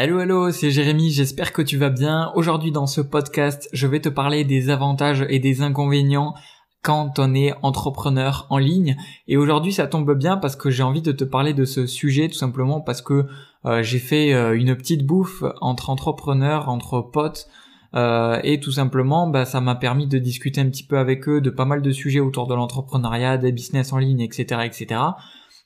[0.00, 2.30] Hello hello, c'est Jérémy, j'espère que tu vas bien.
[2.36, 6.34] Aujourd'hui dans ce podcast, je vais te parler des avantages et des inconvénients
[6.82, 8.96] quand on est entrepreneur en ligne.
[9.26, 12.28] Et aujourd'hui ça tombe bien parce que j'ai envie de te parler de ce sujet
[12.28, 13.26] tout simplement parce que
[13.64, 17.48] euh, j'ai fait euh, une petite bouffe entre entrepreneurs, entre potes.
[17.96, 21.40] Euh, et tout simplement, bah, ça m'a permis de discuter un petit peu avec eux
[21.40, 25.00] de pas mal de sujets autour de l'entrepreneuriat, des business en ligne, etc., etc.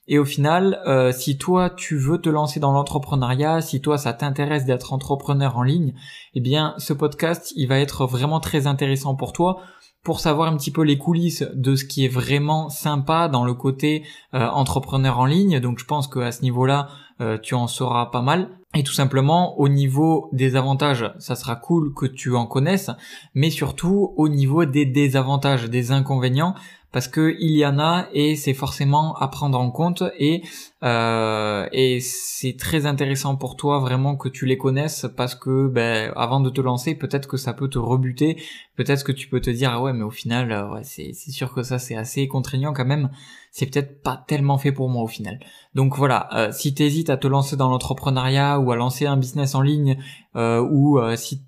[0.07, 4.13] Et au final, euh, si toi tu veux te lancer dans l'entrepreneuriat, si toi ça
[4.13, 5.93] t'intéresse d'être entrepreneur en ligne,
[6.33, 9.61] eh bien ce podcast il va être vraiment très intéressant pour toi
[10.03, 13.53] pour savoir un petit peu les coulisses de ce qui est vraiment sympa dans le
[13.53, 15.61] côté euh, entrepreneur en ligne.
[15.61, 16.89] Donc je pense qu'à ce niveau-là,
[17.21, 18.49] euh, tu en sauras pas mal.
[18.75, 22.89] Et tout simplement, au niveau des avantages, ça sera cool que tu en connaisses,
[23.33, 26.55] mais surtout au niveau des désavantages, des inconvénients,
[26.93, 30.43] parce que il y en a et c'est forcément à prendre en compte et
[30.83, 36.13] euh, et c'est très intéressant pour toi vraiment que tu les connaisses parce que ben
[36.15, 38.37] avant de te lancer peut-être que ça peut te rebuter.
[38.75, 41.31] Peut-être que tu peux te dire ah ouais mais au final euh, ouais, c'est c'est
[41.31, 43.09] sûr que ça c'est assez contraignant quand même.
[43.51, 45.39] C'est peut-être pas tellement fait pour moi au final.
[45.73, 49.55] Donc voilà euh, si t'hésites à te lancer dans l'entrepreneuriat ou à lancer un business
[49.55, 49.97] en ligne
[50.35, 51.41] ou si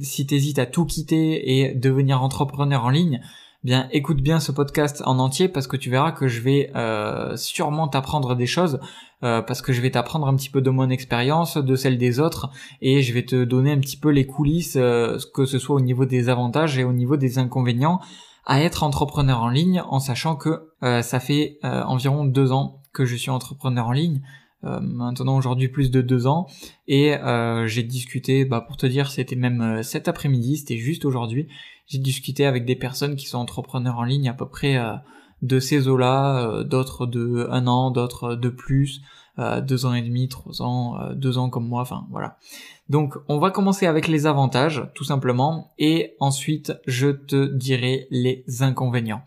[0.00, 3.20] si t'hésites à tout quitter et devenir entrepreneur en ligne
[3.64, 7.36] bien écoute bien ce podcast en entier parce que tu verras que je vais euh,
[7.36, 8.78] sûrement t'apprendre des choses
[9.24, 12.20] euh, parce que je vais t'apprendre un petit peu de mon expérience, de celle des
[12.20, 15.74] autres et je vais te donner un petit peu les coulisses, euh, que ce soit
[15.74, 18.00] au niveau des avantages et au niveau des inconvénients
[18.46, 23.14] à être entrepreneur en ligne en sachant que ça fait environ deux ans que je
[23.14, 24.22] suis entrepreneur en ligne.
[24.62, 26.46] maintenant aujourd'hui plus de deux ans
[26.86, 27.14] et
[27.66, 31.46] j'ai discuté bah pour te dire c'était même cet après-midi c'était juste aujourd'hui
[31.88, 34.92] j'ai discuté avec des personnes qui sont entrepreneurs en ligne à peu près euh,
[35.42, 39.00] de ces eaux-là, euh, d'autres de un an, d'autres de plus,
[39.38, 42.36] euh, deux ans et demi, trois ans, deux ans comme moi, enfin voilà.
[42.90, 48.44] Donc on va commencer avec les avantages, tout simplement, et ensuite je te dirai les
[48.60, 49.22] inconvénients.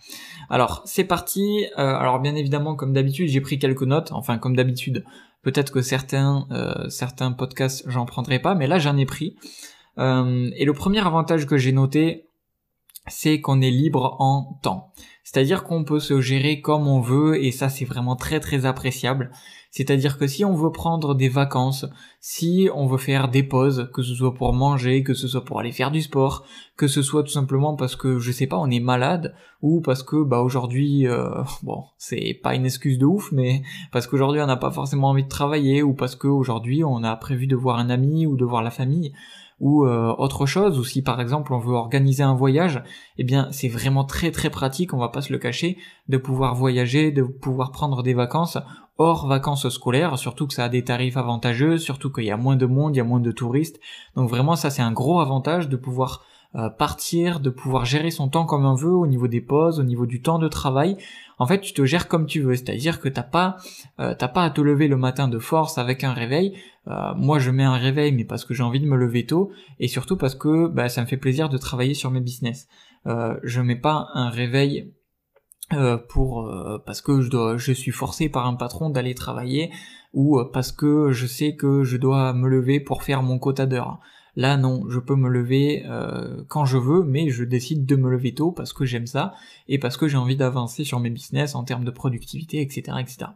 [0.50, 1.66] Alors c'est parti.
[1.76, 4.12] alors bien évidemment, comme d'habitude, j'ai pris quelques notes.
[4.12, 5.06] Enfin comme d'habitude,
[5.44, 6.48] peut-être que certains
[6.90, 9.36] certains podcasts j'en prendrai pas, mais là j'en ai pris.
[9.98, 12.31] et le premier avantage que j'ai noté,
[13.08, 14.92] c'est qu'on est libre en temps.
[15.24, 19.32] C'est-à-dire qu'on peut se gérer comme on veut et ça c'est vraiment très très appréciable.
[19.70, 21.86] C'est-à-dire que si on veut prendre des vacances,
[22.20, 25.62] si on veut faire des pauses, que ce soit pour manger, que ce soit pour
[25.62, 26.46] aller faire du sport,
[26.76, 30.04] que ce soit tout simplement parce que je sais pas, on est malade ou parce
[30.04, 31.30] que bah aujourd'hui euh,
[31.64, 33.62] bon, c'est pas une excuse de ouf mais
[33.94, 37.48] parce qu'aujourd'hui on n'a pas forcément envie de travailler ou parce qu'aujourd'hui on a prévu
[37.48, 39.14] de voir un ami ou de voir la famille
[39.62, 42.84] ou euh, autre chose, ou si par exemple on veut organiser un voyage,
[43.18, 45.78] eh bien c'est vraiment très très pratique, on va pas se le cacher,
[46.10, 48.58] de pouvoir voyager, de pouvoir prendre des vacances
[48.98, 52.56] hors vacances scolaires, surtout que ça a des tarifs avantageux, surtout qu'il y a moins
[52.56, 53.80] de monde, il y a moins de touristes.
[54.16, 58.28] Donc vraiment ça c'est un gros avantage de pouvoir euh, partir, de pouvoir gérer son
[58.28, 60.98] temps comme on veut au niveau des pauses, au niveau du temps de travail.
[61.40, 63.56] En fait, tu te gères comme tu veux, c'est-à-dire que t'as pas,
[64.02, 66.58] euh, t'as pas à te lever le matin de force avec un réveil.
[66.90, 69.52] Euh, moi, je mets un réveil, mais parce que j'ai envie de me lever tôt,
[69.80, 72.68] et surtout parce que bah, ça me fait plaisir de travailler sur mes business.
[73.06, 74.94] Je mets pas un réveil
[76.10, 76.54] pour
[76.86, 79.72] parce que je dois, je suis forcé par un patron d'aller travailler
[80.14, 84.00] ou parce que je sais que je dois me lever pour faire mon quota d'heures.
[84.36, 88.10] Là non, je peux me lever euh, quand je veux, mais je décide de me
[88.10, 89.34] lever tôt parce que j'aime ça
[89.68, 93.32] et parce que j'ai envie d'avancer sur mes business en termes de productivité, etc., etc.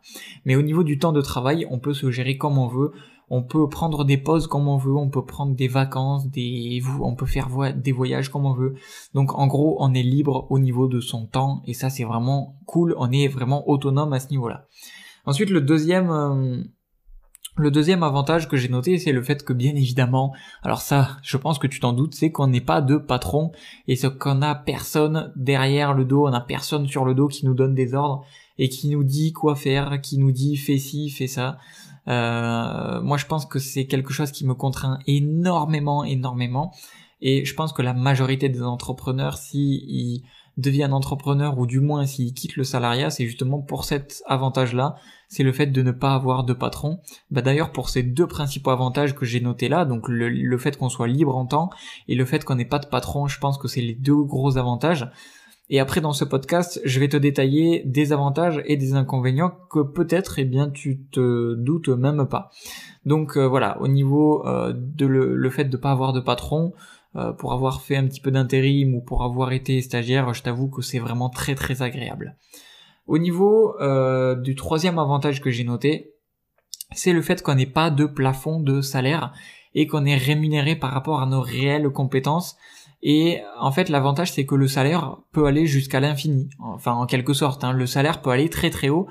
[0.45, 2.94] Mais au niveau du temps de travail, on peut se gérer comme on veut.
[3.29, 7.16] On peut prendre des pauses comme on veut, on peut prendre des vacances, des, on
[7.16, 8.75] peut faire des voyages comme on veut.
[9.16, 12.55] Donc en gros, on est libre au niveau de son temps et ça c'est vraiment
[12.67, 12.94] cool.
[12.97, 14.67] On est vraiment autonome à ce niveau-là.
[15.25, 16.61] Ensuite, le deuxième, euh,
[17.57, 20.33] le deuxième avantage que j'ai noté, c'est le fait que bien évidemment,
[20.63, 23.51] alors ça, je pense que tu t'en doutes, c'est qu'on n'est pas de patron
[23.88, 27.53] et qu'on a personne derrière le dos, on a personne sur le dos qui nous
[27.53, 28.25] donne des ordres
[28.57, 31.57] et qui nous dit quoi faire, qui nous dit fais ci, fais ça.
[32.07, 36.73] Euh, moi, je pense que c'est quelque chose qui me contraint énormément, énormément.
[37.22, 40.23] Et je pense que la majorité des entrepreneurs, si
[40.57, 44.96] deviennent entrepreneurs ou du moins s'ils quittent le salariat, c'est justement pour cet avantage-là,
[45.28, 46.99] c'est le fait de ne pas avoir de patron.
[47.31, 50.90] Bah d'ailleurs pour ces deux principaux avantages que j'ai notés là, donc le, fait qu'on
[50.90, 51.69] soit libre en temps
[52.07, 54.57] et le fait qu'on n'ait pas de patron, je pense que c'est les deux gros
[54.57, 55.09] avantages.
[55.69, 59.79] Et après dans ce podcast, je vais te détailler des avantages et des inconvénients que
[59.79, 62.52] peut-être eh bien tu te doutes même pas.
[63.05, 66.73] Donc euh, voilà, au niveau euh, de le, le, fait de pas avoir de patron,
[67.16, 70.70] euh, pour avoir fait un petit peu d'intérim ou pour avoir été stagiaire, je t'avoue
[70.70, 72.35] que c'est vraiment très très agréable.
[73.08, 76.14] Au niveau euh, du troisième avantage que j'ai noté,
[76.91, 79.34] c'est le fait qu'on n'ait pas de plafond de salaire
[79.73, 82.58] et qu'on est rémunéré par rapport à nos réelles compétences.
[83.03, 86.50] Et en fait, l'avantage, c'est que le salaire peut aller jusqu'à l'infini.
[86.59, 87.73] Enfin, en quelque sorte, hein.
[87.73, 89.08] le salaire peut aller très très haut.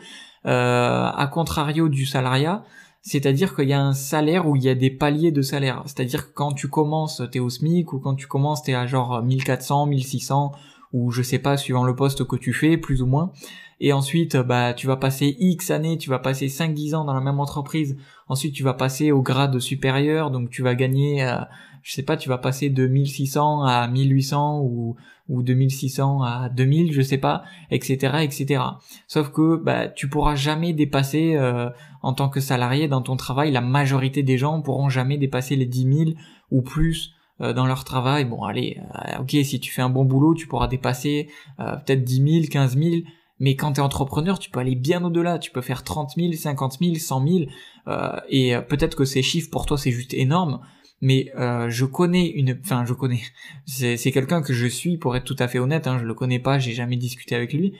[0.46, 2.64] Euh, à contrario du salariat,
[3.04, 5.82] c'est-à-dire qu'il y a un salaire où il y a des paliers de salaire.
[5.84, 9.22] C'est-à-dire que quand tu commences, t'es au SMIC, ou quand tu commences, t'es à genre
[9.22, 10.52] 1400, 1600,
[10.94, 13.30] ou je sais pas, suivant le poste que tu fais, plus ou moins.
[13.78, 17.20] Et ensuite, bah, tu vas passer X années, tu vas passer 5-10 ans dans la
[17.20, 17.98] même entreprise.
[18.26, 21.36] Ensuite, tu vas passer au grade supérieur, donc tu vas gagner, euh,
[21.84, 24.96] je sais pas, tu vas passer de 1600 à 1800 ou,
[25.28, 28.62] ou de 1600 à 2000, je sais pas, etc., etc.
[29.06, 31.68] Sauf que, bah, tu pourras jamais dépasser, euh,
[32.02, 35.66] en tant que salarié dans ton travail, la majorité des gens pourront jamais dépasser les
[35.66, 36.10] 10 000
[36.50, 38.24] ou plus euh, dans leur travail.
[38.24, 41.28] Bon, allez, euh, ok, si tu fais un bon boulot, tu pourras dépasser
[41.60, 42.96] euh, peut-être 10 000, 15 000,
[43.40, 45.38] mais quand tu es entrepreneur, tu peux aller bien au-delà.
[45.38, 47.38] Tu peux faire 30 000, 50 000, 100 000,
[48.28, 50.60] et peut-être que ces chiffres pour toi c'est juste énorme.
[51.00, 51.30] Mais
[51.68, 53.20] je connais une, enfin je connais,
[53.66, 55.86] c'est quelqu'un que je suis pour être tout à fait honnête.
[55.86, 57.74] Hein, je le connais pas, j'ai jamais discuté avec lui,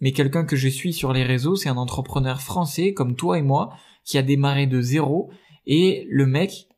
[0.00, 3.42] mais quelqu'un que je suis sur les réseaux, c'est un entrepreneur français comme toi et
[3.42, 3.74] moi
[4.04, 5.30] qui a démarré de zéro
[5.66, 6.68] et le mec,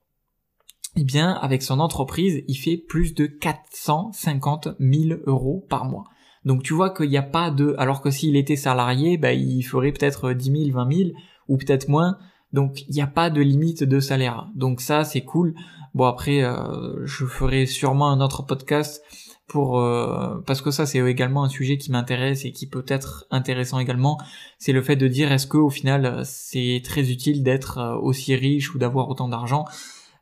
[0.97, 6.05] eh bien, avec son entreprise, il fait plus de 450 000 euros par mois.
[6.45, 7.75] Donc tu vois qu'il n'y a pas de...
[7.79, 11.11] Alors que s'il était salarié, bah, il ferait peut-être 10 000, 20 000
[11.49, 12.19] ou peut-être moins.
[12.53, 14.49] Donc il n'y a pas de limite de salaire.
[14.55, 15.55] Donc ça, c'est cool.
[15.95, 19.03] Bon après, euh, je ferai sûrement un autre podcast
[19.47, 23.27] pour euh, parce que ça c'est également un sujet qui m'intéresse et qui peut être
[23.31, 24.17] intéressant également
[24.59, 28.35] c'est le fait de dire est-ce que au final c'est très utile d'être euh, aussi
[28.35, 29.65] riche ou d'avoir autant d'argent?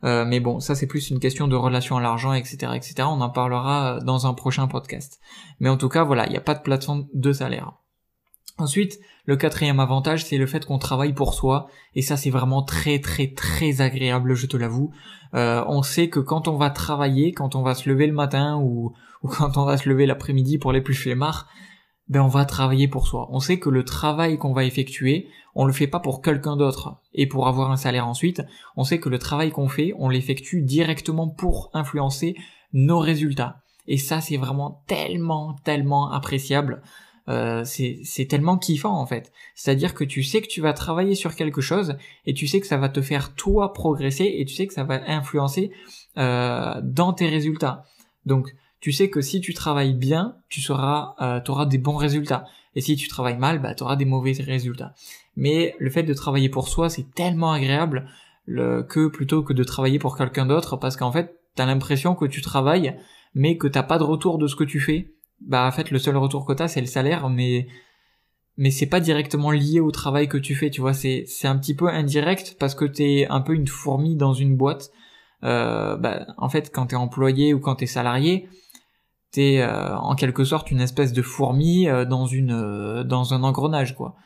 [0.02, 2.94] Mais bon, ça c'est plus une question de relation à l'argent, etc., etc.
[3.02, 5.20] On en parlera dans un prochain podcast.
[5.58, 7.79] Mais en tout cas, voilà, il n'y a pas de plateforme de salaire.
[8.60, 12.62] Ensuite, le quatrième avantage, c'est le fait qu'on travaille pour soi, et ça c'est vraiment
[12.62, 14.90] très très très agréable, je te l'avoue.
[15.34, 18.58] Euh, on sait que quand on va travailler, quand on va se lever le matin
[18.62, 18.92] ou,
[19.22, 21.46] quand on va se lever l'après-midi pour les plus flemmards,
[22.08, 23.28] ben on va travailler pour soi.
[23.30, 27.00] On sait que le travail qu'on va effectuer, on le fait pas pour quelqu'un d'autre
[27.14, 28.42] et pour avoir un salaire ensuite.
[28.76, 32.34] On sait que le travail qu'on fait, on l'effectue directement pour influencer
[32.72, 33.62] nos résultats.
[33.86, 36.82] Et ça, c'est vraiment tellement, tellement appréciable.
[37.30, 39.32] Euh, c'est tellement kiffant en fait.
[39.54, 41.96] C'est-à-dire que tu sais que tu vas travailler sur quelque chose
[42.26, 44.82] et tu sais que ça va te faire toi progresser et tu sais que ça
[44.82, 45.70] va influencer
[46.18, 47.84] euh, dans tes résultats.
[48.26, 52.46] Donc tu sais que si tu travailles bien, tu euh, auras des bons résultats.
[52.74, 54.94] Et si tu travailles mal, bah, tu auras des mauvais résultats.
[55.36, 58.08] Mais le fait de travailler pour soi, c'est tellement agréable
[58.46, 62.14] le, que plutôt que de travailler pour quelqu'un d'autre, parce qu'en fait, tu as l'impression
[62.14, 62.96] que tu travailles,
[63.34, 65.12] mais que t'as pas de retour de ce que tu fais.
[65.40, 67.66] Bah en fait, le seul retour que t'as, c'est le salaire, mais
[68.56, 70.94] mais c'est pas directement lié au travail que tu fais, tu vois.
[70.94, 74.56] C'est c'est un petit peu indirect parce que t'es un peu une fourmi dans une
[74.56, 74.90] boîte.
[75.44, 78.48] Euh, bah, en fait, quand t'es employé ou quand t'es salarié,
[79.30, 83.42] t'es euh, en quelque sorte une espèce de fourmi euh, dans une euh, dans un
[83.42, 84.16] engrenage quoi.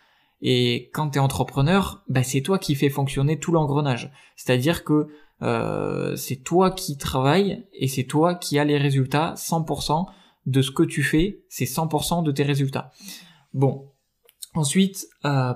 [0.41, 4.13] Et quand t'es entrepreneur, bah c'est toi qui fais fonctionner tout l'engrenage.
[4.37, 5.09] C'est-à-dire que
[6.17, 10.07] c'est toi qui travailles et c'est toi qui as les résultats 100%
[10.47, 12.91] de ce que tu fais, c'est 100% de tes résultats.
[13.53, 13.91] Bon.
[14.57, 15.09] Ensuite,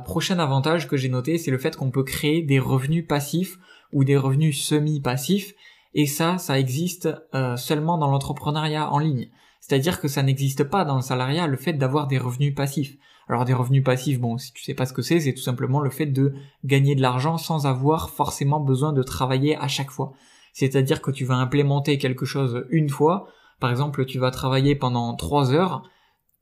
[0.05, 3.56] prochain avantage que j'ai noté, c'est le fait qu'on peut créer des revenus passifs
[3.93, 5.55] ou des revenus semi-passifs
[5.94, 9.30] et ça, ça existe euh, seulement dans l'entrepreneuriat en ligne.
[9.61, 12.97] C'est-à-dire que ça n'existe pas dans le salariat le fait d'avoir des revenus passifs.
[13.28, 15.80] Alors des revenus passifs, bon, si tu sais pas ce que c'est, c'est tout simplement
[15.80, 20.12] le fait de gagner de l'argent sans avoir forcément besoin de travailler à chaque fois.
[20.52, 23.28] C'est-à-dire que tu vas implémenter quelque chose une fois,
[23.61, 25.83] par exemple, tu vas travailler pendant trois heures,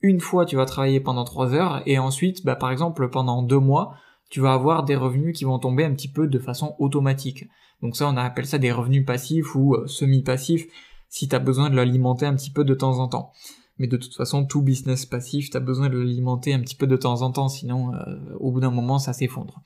[0.01, 3.59] une fois tu vas travailler pendant trois heures, et ensuite, bah, par exemple, pendant deux
[3.59, 3.95] mois,
[4.31, 7.47] tu vas avoir des revenus qui vont tomber un petit peu de façon automatique.
[7.83, 10.67] Donc ça, on appelle ça des revenus passifs ou euh, semi-passifs
[11.09, 13.33] si tu as besoin de l'alimenter un petit peu de temps en temps.
[13.79, 16.87] Mais de toute façon, tout business passif, tu as besoin de l'alimenter un petit peu
[16.87, 17.99] de temps en temps, sinon euh,
[18.41, 19.63] au bout d'un moment, ça s'effondre.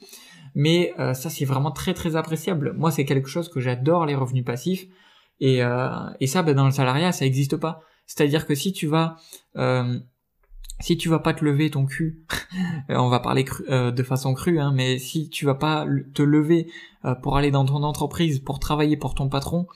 [0.54, 2.74] Mais euh, ça, c'est vraiment très très appréciable.
[2.76, 4.86] Moi, c'est quelque chose que j'adore, les revenus passifs.
[5.40, 5.60] Et,
[6.20, 7.82] et ça, ben, dans le salariat, ça n'existe pas.
[8.06, 9.16] C'est-à-dire que si tu vas
[10.80, 12.24] si tu vas pas te lever ton cul,
[12.90, 16.22] euh, on va parler euh, de façon crue, hein, mais si tu vas pas te
[16.22, 16.68] lever
[17.04, 19.66] euh, pour aller dans ton entreprise, pour travailler pour ton patron,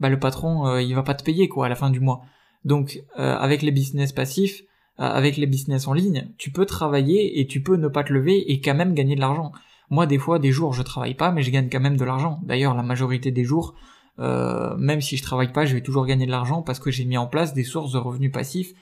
[0.00, 2.22] bah le patron il va pas te payer quoi à la fin du mois.
[2.64, 4.64] Donc avec les business passifs,
[4.98, 8.50] avec les business en ligne, tu peux travailler et tu peux ne pas te lever
[8.50, 9.52] et quand même gagner de l'argent.
[9.90, 12.40] Moi des fois des jours je travaille pas mais je gagne quand même de l'argent.
[12.42, 13.76] D'ailleurs la majorité des jours,
[14.18, 17.16] même si je travaille pas, je vais toujours gagner de l'argent parce que j'ai mis
[17.16, 18.72] en place des sources de revenus passifs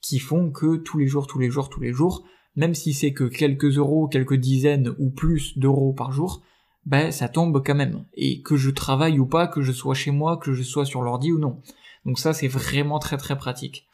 [0.00, 2.24] qui font que tous les jours, tous les jours, tous les jours,
[2.56, 6.42] même si c'est que quelques euros, quelques dizaines ou plus d'euros par jour,
[6.86, 8.04] ben ça tombe quand même.
[8.14, 11.02] Et que je travaille ou pas, que je sois chez moi, que je sois sur
[11.02, 11.60] l'ordi ou non.
[12.04, 13.86] Donc ça c'est vraiment très très pratique.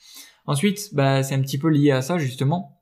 [0.46, 2.80] Ensuite, bah, c'est un petit peu lié à ça justement.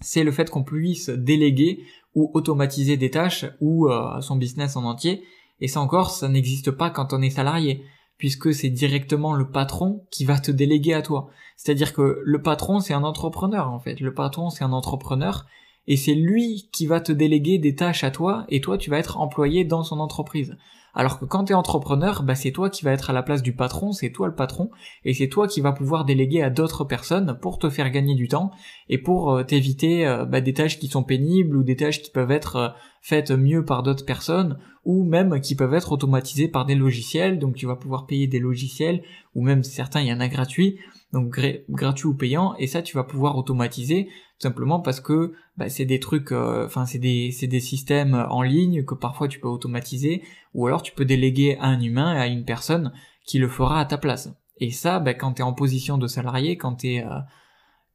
[0.00, 4.84] C'est le fait qu'on puisse déléguer ou automatiser des tâches ou euh, son business en
[4.84, 5.22] entier.
[5.60, 7.84] Et ça encore, ça n'existe pas quand on est salarié,
[8.16, 11.28] puisque c'est directement le patron qui va te déléguer à toi.
[11.56, 14.00] C'est-à-dire que le patron, c'est un entrepreneur en fait.
[14.00, 15.46] Le patron, c'est un entrepreneur
[15.86, 18.98] et c'est lui qui va te déléguer des tâches à toi et toi tu vas
[18.98, 20.56] être employé dans son entreprise.
[20.94, 23.42] Alors que quand tu es entrepreneur, bah c'est toi qui va être à la place
[23.42, 24.70] du patron, c'est toi le patron,
[25.04, 28.28] et c'est toi qui va pouvoir déléguer à d'autres personnes pour te faire gagner du
[28.28, 28.50] temps
[28.88, 32.10] et pour euh, t'éviter euh, bah, des tâches qui sont pénibles ou des tâches qui
[32.10, 32.68] peuvent être euh,
[33.00, 37.38] faites mieux par d'autres personnes ou même qui peuvent être automatisées par des logiciels.
[37.38, 39.02] Donc tu vas pouvoir payer des logiciels
[39.34, 40.78] ou même certains il y en a gratuits
[41.12, 45.68] donc gratuit ou payant, et ça tu vas pouvoir automatiser tout simplement parce que bah,
[45.68, 49.48] c'est des trucs, euh, enfin c'est des des systèmes en ligne que parfois tu peux
[49.48, 50.22] automatiser,
[50.54, 52.92] ou alors tu peux déléguer à un humain, à une personne
[53.26, 54.30] qui le fera à ta place.
[54.60, 57.18] Et ça, bah, quand t'es en position de salarié, quand t'es euh,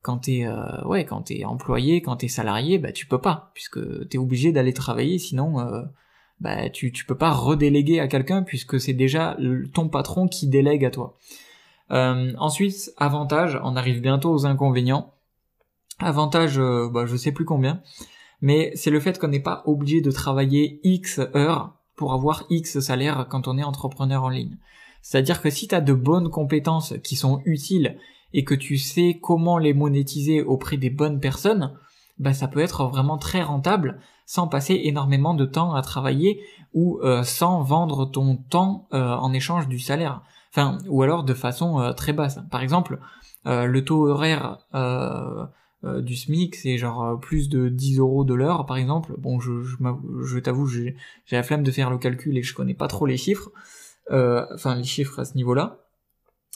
[0.01, 3.79] quand t'es euh, ouais quand t'es employé, quand t'es salarié, bah tu peux pas puisque
[4.09, 5.83] t'es obligé d'aller travailler, sinon euh,
[6.41, 9.37] bah tu tu peux pas redéléguer à quelqu'un puisque c'est déjà
[9.73, 11.17] ton patron qui délègue à toi.
[11.91, 15.13] Euh, ensuite, avantage, on arrive bientôt aux inconvénients.
[15.99, 17.81] Avantage, euh, bah, je sais plus combien,
[18.41, 22.79] mais c'est le fait qu'on n'est pas obligé de travailler X heures pour avoir X
[22.79, 24.57] salaire quand on est entrepreneur en ligne.
[25.01, 27.97] C'est-à-dire que si tu as de bonnes compétences qui sont utiles
[28.33, 31.77] et que tu sais comment les monétiser auprès des bonnes personnes,
[32.17, 36.41] bah ça peut être vraiment très rentable sans passer énormément de temps à travailler
[36.73, 40.23] ou euh, sans vendre ton temps en échange du salaire.
[40.53, 42.39] Enfin, ou alors de façon euh, très basse.
[42.51, 42.99] Par exemple,
[43.47, 45.47] euh, le taux horaire euh,
[45.83, 49.15] du SMIC, c'est genre plus de 10 euros de l'heure, par exemple.
[49.17, 49.75] Bon, je, je,
[50.23, 50.95] je t'avoue, j'ai
[51.31, 53.51] la flemme de faire le calcul et je connais pas trop les chiffres.
[54.09, 55.79] Enfin, les chiffres à ce niveau-là.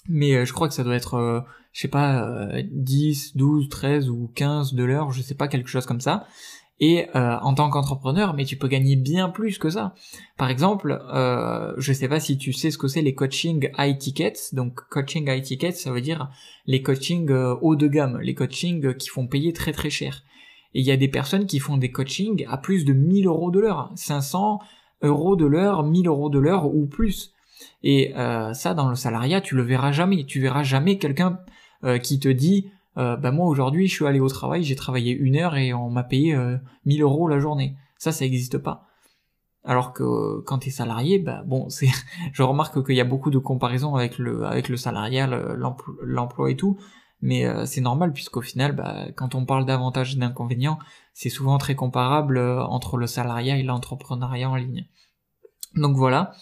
[0.08, 4.76] Mais je crois que ça doit être, je sais pas, 10, 12, 13 ou 15
[4.76, 6.28] de l'heure, je sais pas, quelque chose comme ça
[6.80, 9.96] et euh, en tant qu'entrepreneur, mais tu peux gagner bien plus que ça.
[10.38, 13.98] Par exemple, euh, je sais pas si tu sais ce que c'est les coaching high
[13.98, 14.54] tickets.
[14.54, 16.30] Donc coaching high tickets, ça veut dire
[16.66, 20.24] les coachings euh, haut de gamme, les coachings qui font payer très très cher.
[20.74, 23.50] Et il y a des personnes qui font des coachings à plus de 1000 euros
[23.50, 24.60] de l'heure, 500
[25.02, 27.34] euros de l'heure, 1000 euros de l'heure ou plus.
[27.84, 30.26] Et euh, ça, dans le salariat, tu le verras jamais.
[30.26, 31.40] Tu verras jamais quelqu'un
[31.84, 35.14] euh, qui te dit euh, bah moi aujourd'hui je suis allé au travail, j'ai travaillé
[35.14, 36.36] une heure et on m'a payé
[36.86, 37.78] 1000 euh, euros la journée.
[37.98, 38.88] Ça, ça n'existe pas.
[39.64, 41.90] Alors que euh, quand tu es salarié, bah bon, c'est,
[42.34, 45.58] je remarque qu'il y a beaucoup de comparaisons avec le avec le salarial,
[46.02, 46.78] l'emploi et tout,
[47.22, 50.80] mais c'est normal puisqu'au final, bah, quand on parle d'avantages et d'inconvénients,
[51.14, 54.88] c'est souvent très comparable entre le salariat et l'entrepreneuriat en ligne.
[55.76, 56.34] Donc voilà.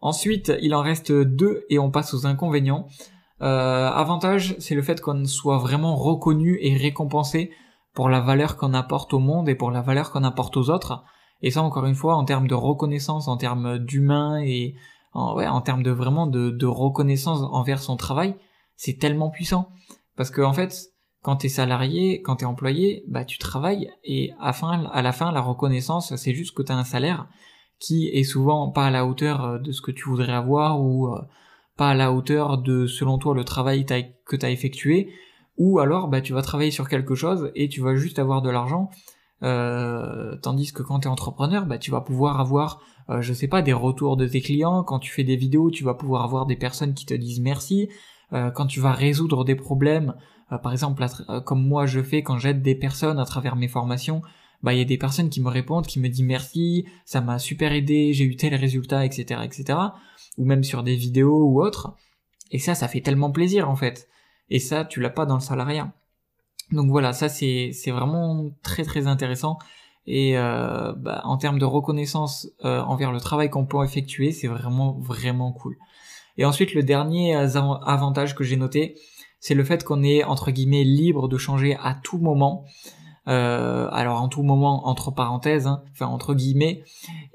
[0.00, 2.88] Ensuite, il en reste deux et on passe aux inconvénients.
[3.40, 7.52] Euh, avantage, c'est le fait qu'on soit vraiment reconnu et récompensé
[7.94, 11.04] pour la valeur qu'on apporte au monde et pour la valeur qu'on apporte aux autres.
[11.42, 14.74] Et ça, encore une fois, en termes de reconnaissance, en termes d'humain et
[15.12, 18.34] en, ouais, en termes de vraiment de, reconnaissance envers son travail,
[18.76, 19.70] c'est tellement puissant.
[20.16, 20.90] Parce que en fait,
[21.22, 24.52] quand t'es salarié, quand t'es employé, bah tu travailles et à,
[25.02, 27.28] la fin, la reconnaissance, c'est juste que t'as un salaire
[27.78, 31.20] qui est souvent pas à la hauteur de ce que tu voudrais avoir ou euh,
[31.78, 33.86] pas à la hauteur de selon toi le travail
[34.26, 35.10] que tu as effectué
[35.56, 38.50] ou alors bah tu vas travailler sur quelque chose et tu vas juste avoir de
[38.50, 38.90] l'argent
[39.44, 43.46] euh, tandis que quand tu es entrepreneur bah tu vas pouvoir avoir euh, je sais
[43.46, 46.46] pas des retours de tes clients quand tu fais des vidéos tu vas pouvoir avoir
[46.46, 47.88] des personnes qui te disent merci
[48.32, 50.14] euh, quand tu vas résoudre des problèmes
[50.62, 51.04] par exemple
[51.44, 54.22] comme moi je fais quand j'aide des personnes à travers mes formations
[54.62, 57.38] bah il y a des personnes qui me répondent qui me disent merci ça m'a
[57.38, 59.78] super aidé j'ai eu tel résultat etc etc
[60.38, 61.94] ou même sur des vidéos ou autres.
[62.50, 64.08] Et ça, ça fait tellement plaisir en fait.
[64.48, 65.92] Et ça, tu l'as pas dans le salariat.
[66.72, 69.58] Donc voilà, ça c'est vraiment très très intéressant.
[70.06, 74.48] Et euh, bah, en termes de reconnaissance euh, envers le travail qu'on peut effectuer, c'est
[74.48, 75.76] vraiment vraiment cool.
[76.38, 78.94] Et ensuite, le dernier avantage que j'ai noté,
[79.40, 82.64] c'est le fait qu'on est entre guillemets libre de changer à tout moment
[83.28, 86.82] euh, alors en tout moment entre parenthèses, hein, enfin entre guillemets,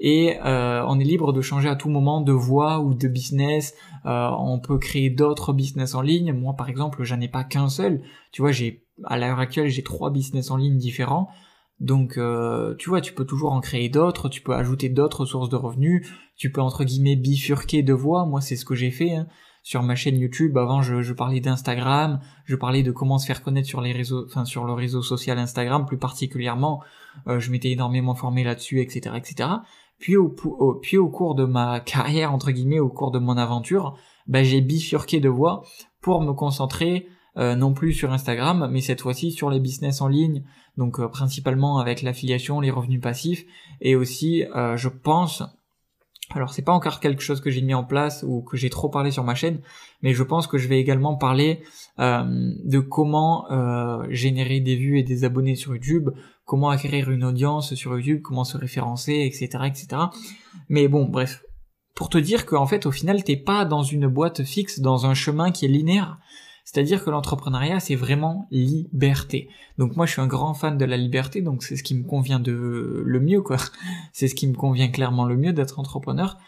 [0.00, 3.74] et euh, on est libre de changer à tout moment de voie ou de business.
[4.04, 6.32] Euh, on peut créer d'autres business en ligne.
[6.32, 8.02] Moi par exemple, j'en ai pas qu'un seul.
[8.32, 11.28] Tu vois, j'ai à l'heure actuelle j'ai trois business en ligne différents.
[11.80, 12.18] Donc
[12.78, 16.08] tu vois, tu peux toujours en créer d'autres, tu peux ajouter d'autres sources de revenus,
[16.36, 18.26] tu peux entre guillemets bifurquer de voies.
[18.26, 19.14] Moi c'est ce que j'ai fait.
[19.14, 19.26] Hein
[19.64, 20.56] sur ma chaîne YouTube.
[20.56, 24.26] Avant, je, je parlais d'Instagram, je parlais de comment se faire connaître sur les réseaux,
[24.26, 26.84] enfin sur le réseau social Instagram plus particulièrement.
[27.26, 29.48] Euh, je m'étais énormément formé là-dessus, etc., etc.
[29.98, 30.28] Puis au,
[30.80, 34.60] puis au cours de ma carrière, entre guillemets, au cours de mon aventure, bah, j'ai
[34.60, 35.64] bifurqué de voie
[36.00, 40.08] pour me concentrer euh, non plus sur Instagram, mais cette fois-ci sur les business en
[40.08, 40.44] ligne,
[40.76, 43.44] donc euh, principalement avec l'affiliation, les revenus passifs,
[43.80, 45.42] et aussi, euh, je pense,
[46.30, 48.88] alors c'est pas encore quelque chose que j'ai mis en place ou que j'ai trop
[48.88, 49.60] parlé sur ma chaîne,
[50.02, 51.62] mais je pense que je vais également parler
[51.98, 53.46] de comment
[54.08, 56.10] générer des vues et des abonnés sur YouTube,
[56.44, 59.86] comment acquérir une audience sur YouTube, comment se référencer, etc., etc.
[60.68, 61.44] Mais bon, bref,
[61.94, 65.14] pour te dire qu'en fait, au final, t'es pas dans une boîte fixe, dans un
[65.14, 66.18] chemin qui est linéaire.
[66.64, 69.48] C'est-à-dire que l'entrepreneuriat, c'est vraiment liberté.
[69.78, 72.04] Donc moi, je suis un grand fan de la liberté, donc c'est ce qui me
[72.04, 73.58] convient de le mieux, quoi.
[74.12, 76.38] C'est ce qui me convient clairement le mieux d'être entrepreneur,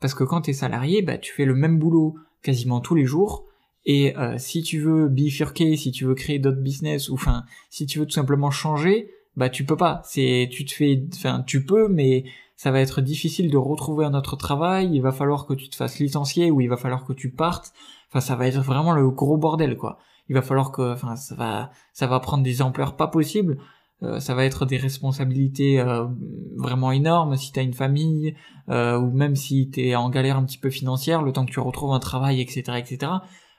[0.00, 3.46] parce que quand t'es salarié, bah tu fais le même boulot quasiment tous les jours,
[3.86, 7.86] et euh, si tu veux bifurquer, si tu veux créer d'autres business, ou enfin, si
[7.86, 10.02] tu veux tout simplement changer, bah tu peux pas.
[10.04, 12.24] C'est, tu te fais, enfin, tu peux, mais
[12.60, 14.90] ça va être difficile de retrouver un autre travail.
[14.92, 17.72] Il va falloir que tu te fasses licencier ou il va falloir que tu partes.
[18.10, 19.96] Enfin, ça va être vraiment le gros bordel, quoi.
[20.28, 23.56] Il va falloir que, enfin, ça va, ça va prendre des ampleurs pas possibles.
[24.02, 26.06] Euh, ça va être des responsabilités euh,
[26.54, 28.36] vraiment énormes si t'as une famille
[28.68, 31.60] euh, ou même si t'es en galère un petit peu financière, le temps que tu
[31.60, 33.10] retrouves un travail, etc., etc.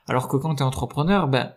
[0.06, 1.52] Alors que quand t'es entrepreneur, ben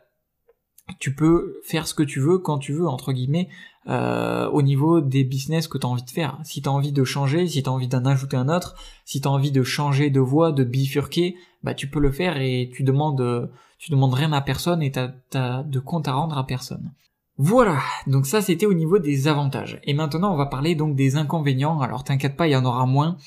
[0.99, 3.49] tu peux faire ce que tu veux quand tu veux entre guillemets
[3.87, 6.39] euh, au niveau des business que tu as envie de faire.
[6.43, 9.51] Si tu envie de changer, si tu envie d'en ajouter un autre, si tu envie
[9.51, 13.91] de changer de voie, de bifurquer, bah tu peux le faire et tu demandes tu
[13.91, 16.91] demandes rien à personne et t'as as de compte à rendre à personne.
[17.37, 19.79] Voilà, donc ça c'était au niveau des avantages.
[19.83, 21.79] Et maintenant on va parler donc des inconvénients.
[21.81, 23.17] Alors t'inquiète pas, il y en aura moins.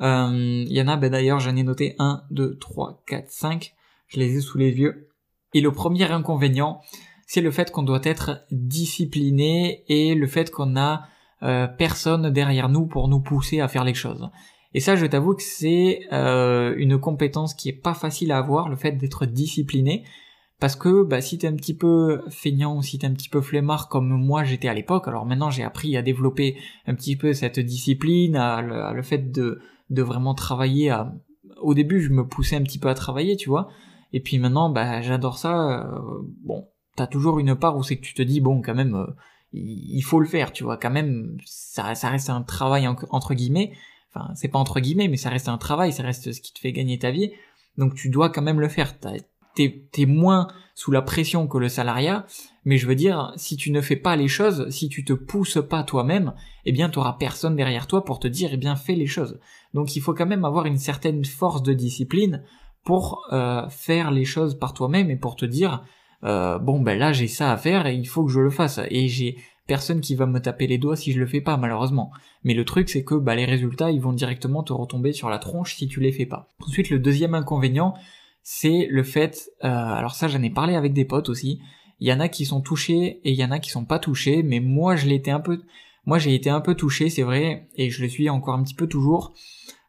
[0.00, 3.74] Euh, il y en a, ben d'ailleurs j'en ai noté 1, 2, 3, 4, 5.
[4.08, 5.08] Je les ai sous les yeux.
[5.54, 6.80] Et le premier inconvénient,
[7.26, 11.06] c'est le fait qu'on doit être discipliné et le fait qu'on a
[11.42, 14.28] euh, personne derrière nous pour nous pousser à faire les choses.
[14.74, 18.68] Et ça, je t'avoue que c'est euh, une compétence qui est pas facile à avoir,
[18.68, 20.04] le fait d'être discipliné,
[20.58, 23.40] parce que bah, si t'es un petit peu feignant ou si t'es un petit peu
[23.40, 27.32] flemmard comme moi j'étais à l'époque, alors maintenant j'ai appris à développer un petit peu
[27.34, 30.96] cette discipline, à le, fait de, de vraiment travailler.
[31.60, 33.68] Au début, je me poussais un petit peu à travailler, tu vois,
[34.14, 35.80] et puis maintenant, bah, j'adore ça.
[35.80, 38.94] Euh, bon, t'as toujours une part où c'est que tu te dis, bon, quand même,
[38.94, 39.12] euh,
[39.52, 40.76] il faut le faire, tu vois.
[40.76, 43.72] Quand même, ça, reste un travail entre guillemets.
[44.14, 46.60] Enfin, c'est pas entre guillemets, mais ça reste un travail, ça reste ce qui te
[46.60, 47.32] fait gagner ta vie.
[47.76, 48.94] Donc tu dois quand même le faire.
[49.56, 50.46] T'es, t'es moins
[50.76, 52.24] sous la pression que le salariat,
[52.64, 55.58] mais je veux dire, si tu ne fais pas les choses, si tu te pousses
[55.68, 59.06] pas toi-même, eh bien, t'auras personne derrière toi pour te dire, eh bien, fais les
[59.08, 59.40] choses.
[59.72, 62.44] Donc, il faut quand même avoir une certaine force de discipline
[62.84, 65.84] pour euh, faire les choses par toi-même et pour te dire
[66.24, 68.80] euh, bon ben là j'ai ça à faire et il faut que je le fasse.
[68.90, 72.10] Et j'ai personne qui va me taper les doigts si je le fais pas malheureusement.
[72.44, 75.38] Mais le truc c'est que bah, les résultats ils vont directement te retomber sur la
[75.38, 76.48] tronche si tu les fais pas.
[76.60, 77.94] Ensuite le deuxième inconvénient
[78.42, 81.60] c'est le fait euh, alors ça j'en ai parlé avec des potes aussi.
[82.00, 83.98] Il y en a qui sont touchés et il y en a qui sont pas
[83.98, 85.62] touchés mais moi je été un peu
[86.06, 88.74] moi j'ai été un peu touché c'est vrai et je le suis encore un petit
[88.74, 89.34] peu toujours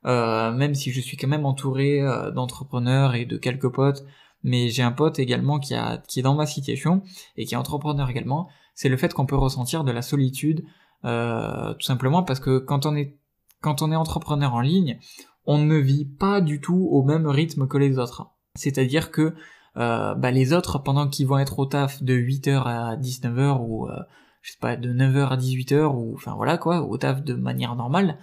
[0.06, 4.06] euh, même si je suis quand même entouré euh, d'entrepreneurs et de quelques potes,
[4.43, 7.01] mais j'ai un pote également qui, a, qui est dans ma situation
[7.38, 10.63] et qui est entrepreneur également, c'est le fait qu'on peut ressentir de la solitude,
[11.06, 13.17] euh, tout simplement parce que quand on est
[13.62, 14.99] quand on est entrepreneur en ligne,
[15.45, 18.28] on ne vit pas du tout au même rythme que les autres.
[18.56, 19.34] C'est-à-dire que
[19.78, 23.88] euh, bah les autres, pendant qu'ils vont être au taf de 8h à 19h ou
[23.88, 23.95] euh,
[24.45, 27.75] je sais pas de 9h à 18h ou enfin voilà quoi, au taf de manière
[27.75, 28.19] normale,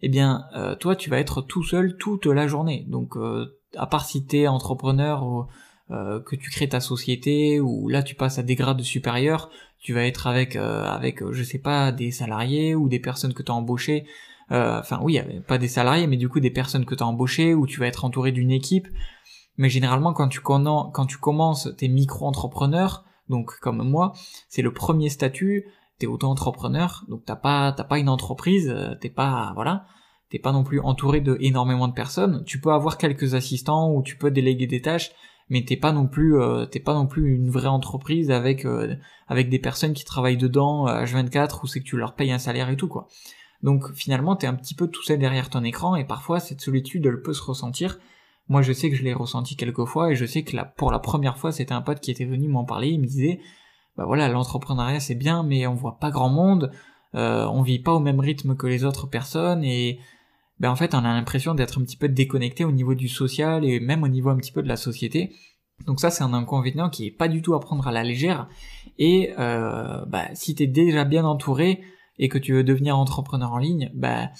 [0.00, 2.86] eh bien, euh, toi, tu vas être tout seul toute la journée.
[2.88, 5.46] Donc, euh, à part si t'es entrepreneur ou
[5.90, 9.92] euh, que tu crées ta société ou là tu passes à des grades supérieurs, tu
[9.92, 13.54] vas être avec avec je sais pas des salariés ou des personnes que tu as
[13.54, 14.06] embauchées.
[14.50, 17.66] Enfin oui, pas des salariés, mais du coup des personnes que tu as embauchées ou
[17.66, 18.88] tu vas être entouré d'une équipe.
[19.58, 24.12] Mais généralement quand tu quand tu commences tes micro-entrepreneurs, donc comme moi,
[24.48, 25.66] c'est le premier statut
[25.98, 29.86] t'es auto-entrepreneur, donc t'as pas t'as pas une entreprise, euh, t'es pas voilà,
[30.30, 32.44] t'es pas non plus entouré de énormément de personnes.
[32.44, 35.10] Tu peux avoir quelques assistants ou tu peux déléguer des tâches,
[35.48, 38.94] mais t'es pas non plus euh, t'es pas non plus une vraie entreprise avec euh,
[39.26, 42.70] avec des personnes qui travaillent dedans H24 où c'est que tu leur payes un salaire
[42.70, 43.08] et tout quoi.
[43.62, 47.06] Donc finalement t'es un petit peu tout seul derrière ton écran et parfois cette solitude
[47.06, 47.98] elle peut se ressentir.
[48.48, 50.90] Moi je sais que je l'ai ressenti quelques fois et je sais que là, pour
[50.90, 53.40] la première fois c'était un pote qui était venu m'en parler, il me disait
[53.96, 56.70] bah voilà, l'entrepreneuriat c'est bien, mais on voit pas grand monde,
[57.14, 59.98] euh, on vit pas au même rythme que les autres personnes et
[60.60, 63.64] ben en fait on a l'impression d'être un petit peu déconnecté au niveau du social
[63.64, 65.32] et même au niveau un petit peu de la société.
[65.86, 68.48] Donc ça c'est un inconvénient qui est pas du tout à prendre à la légère.
[68.98, 71.82] Et euh, bah, si t'es déjà bien entouré
[72.18, 74.30] et que tu veux devenir entrepreneur en ligne, bah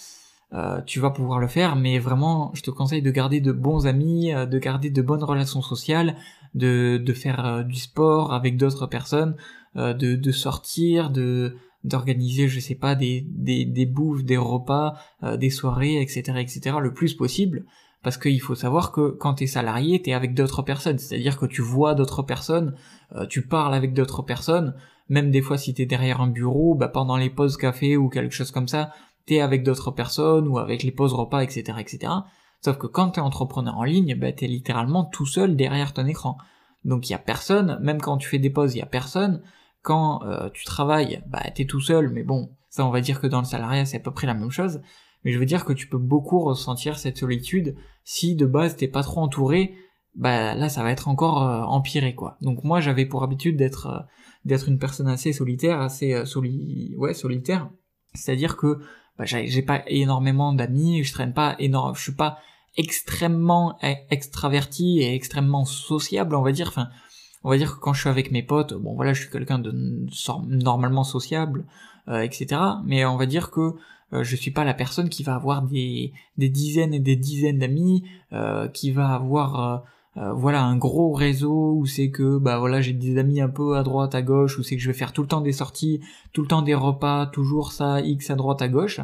[0.55, 3.87] euh, tu vas pouvoir le faire, mais vraiment, je te conseille de garder de bons
[3.87, 6.17] amis, euh, de garder de bonnes relations sociales,
[6.55, 9.37] de, de faire euh, du sport avec d'autres personnes,
[9.75, 14.99] de, de sortir, de d'organiser, je sais pas, des, des, des bouffes, des repas,
[15.37, 17.65] des soirées, etc., etc., le plus possible,
[18.03, 21.63] parce qu'il faut savoir que quand t'es salarié, t'es avec d'autres personnes, c'est-à-dire que tu
[21.63, 22.75] vois d'autres personnes,
[23.29, 24.75] tu parles avec d'autres personnes,
[25.09, 28.35] même des fois si t'es derrière un bureau, bah pendant les pauses café ou quelque
[28.35, 28.91] chose comme ça,
[29.37, 32.13] avec d'autres personnes ou avec les pauses repas, etc., etc.
[32.65, 36.39] Sauf que quand t'es entrepreneur en ligne, bah t'es littéralement tout seul derrière ton écran.
[36.85, 39.43] Donc il y a personne, même quand tu fais des pauses, il y a personne.
[39.83, 43.27] Quand euh, tu travailles, bah t'es tout seul, mais bon, ça on va dire que
[43.27, 44.81] dans le salariat c'est à peu près la même chose.
[45.25, 48.89] Mais je veux dire que tu peux beaucoup ressentir cette solitude si de base t'es
[48.89, 49.75] pas trop entouré.
[50.15, 52.39] Bah là ça va être encore euh, empiré quoi.
[52.41, 54.01] Donc moi j'avais pour habitude d'être euh,
[54.45, 57.71] d'être une personne assez solitaire, assez soli ouais solitaire.
[58.15, 58.81] C'est-à-dire que
[59.19, 62.39] bah, j'ai pas énormément d'amis, je traîne pas énorme, je suis pas
[62.77, 66.69] extrêmement e, extraverti et extrêmement sociable, on va dire.
[66.69, 66.89] Enfin,
[67.45, 69.59] on va dire que quand je suis avec mes potes, bon voilà, je suis quelqu'un
[69.59, 69.75] de
[70.49, 71.65] normalement sociable,
[72.09, 72.61] euh, etc.
[72.85, 73.75] Mais on va dire que
[74.13, 78.05] euh, je suis pas la personne qui va avoir des, dizaines et des dizaines d'amis,
[78.33, 79.85] euh, qui va avoir
[80.19, 83.77] euh, voilà un gros réseau où c'est que bah voilà j'ai des amis un peu
[83.77, 86.01] à droite à gauche où c'est que je vais faire tout le temps des sorties
[86.33, 89.01] tout le temps des repas toujours ça x à droite à gauche.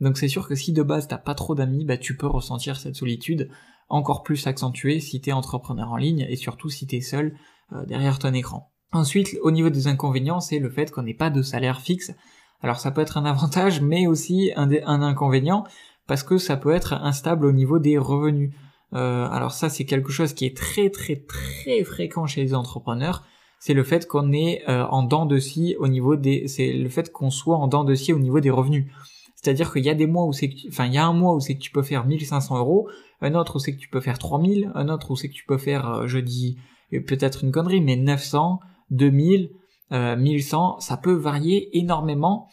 [0.00, 2.76] Donc c'est sûr que si de base t'as pas trop d'amis bah tu peux ressentir
[2.76, 3.48] cette solitude
[3.88, 7.36] encore plus accentuée si t'es entrepreneur en ligne et surtout si t'es seul
[7.72, 8.70] euh, derrière ton écran.
[8.92, 12.12] Ensuite au niveau des inconvénients c'est le fait qu'on n'ait pas de salaire fixe.
[12.60, 15.64] Alors ça peut être un avantage mais aussi un, un inconvénient
[16.06, 18.52] parce que ça peut être instable au niveau des revenus
[18.94, 23.24] euh, alors ça, c'est quelque chose qui est très très très fréquent chez les entrepreneurs.
[23.58, 26.88] C'est le fait qu'on est euh, en dents de scie au niveau des, c'est le
[26.88, 28.86] fait qu'on soit en dents de scie au niveau des revenus.
[29.36, 31.40] C'est-à-dire qu'il y a des mois où c'est, enfin il y a un mois où
[31.40, 32.88] c'est que tu peux faire 1500 euros,
[33.20, 35.44] un autre où c'est que tu peux faire 3000, un autre où c'est que tu
[35.44, 36.56] peux faire, euh, je dis
[36.90, 39.50] peut-être une connerie, mais 900, 2000,
[39.92, 42.48] 1100, ça peut varier énormément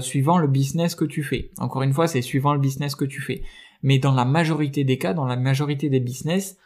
[0.00, 1.50] suivant le business que tu fais.
[1.58, 3.42] Encore une fois, c'est suivant le business que tu fais
[3.82, 6.56] mais dans la majorité des cas, dans la majorité des business,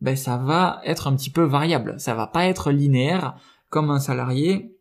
[0.00, 1.94] ben ça va être un petit peu variable.
[1.98, 3.36] Ça va pas être linéaire
[3.68, 4.76] comme un salarié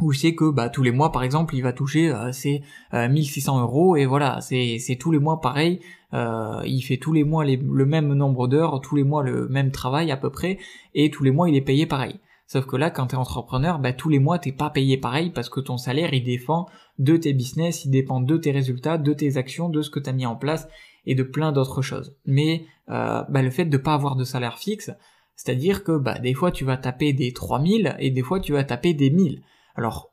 [0.00, 3.56] où c'est que bah tous les mois par exemple il va toucher euh, ses 1600
[3.56, 5.80] euh, euros et voilà c'est c'est tous les mois pareil
[6.14, 9.70] euh, il fait tous les mois le même nombre d'heures tous les mois le même
[9.70, 10.58] travail à peu près
[10.94, 13.92] et tous les mois il est payé pareil sauf que là quand t'es entrepreneur bah
[13.92, 16.66] tous les mois t'es pas payé pareil parce que ton salaire il dépend
[16.98, 20.12] de tes business il dépend de tes résultats de tes actions de ce que t'as
[20.12, 20.68] mis en place
[21.06, 22.16] et de plein d'autres choses.
[22.26, 24.90] Mais euh, bah, le fait de pas avoir de salaire fixe,
[25.36, 28.64] c'est-à-dire que bah, des fois tu vas taper des 3000 et des fois tu vas
[28.64, 29.42] taper des 1000.
[29.74, 30.12] Alors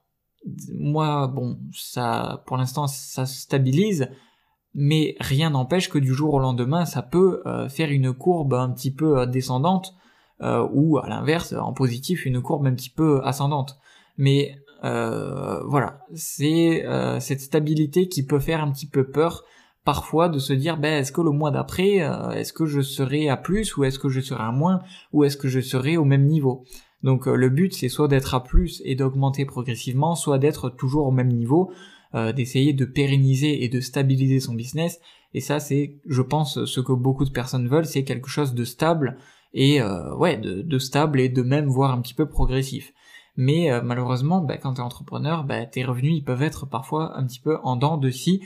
[0.74, 4.10] moi, bon, ça, pour l'instant, ça se stabilise,
[4.74, 8.72] mais rien n'empêche que du jour au lendemain, ça peut euh, faire une courbe un
[8.72, 9.96] petit peu euh, descendante,
[10.74, 13.78] ou à l'inverse, en positif, une courbe un petit peu ascendante.
[14.18, 16.84] Mais voilà, c'est
[17.20, 19.44] cette stabilité qui peut faire un petit peu peur
[19.84, 23.30] parfois de se dire ben est-ce que le mois d'après euh, est-ce que je serai
[23.30, 26.06] à plus ou est-ce que je serai à moins ou est-ce que je serai au
[26.06, 26.66] même niveau?
[27.04, 31.08] Donc euh, le but c'est soit d'être à plus et d'augmenter progressivement soit d'être toujours
[31.08, 31.72] au même niveau
[32.14, 35.00] euh, d'essayer de pérenniser et de stabiliser son business.
[35.34, 38.66] Et ça c'est je pense ce que beaucoup de personnes veulent c'est quelque chose de
[38.66, 39.18] stable
[39.54, 39.82] et
[40.18, 42.94] ouais de, stable et de même voire un petit peu progressif.
[43.36, 47.26] Mais malheureusement ben, quand tu es entrepreneur ben, tes revenus ils peuvent être parfois un
[47.26, 48.42] petit peu en dents de scie